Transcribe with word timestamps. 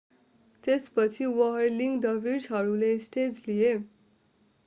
त्यसपछि 0.63 1.25
व्हर्लिङ 1.31 1.99
डर्भिसहरूले 2.01 2.91
स्टेज 3.01 3.43
लिए 3.47 3.71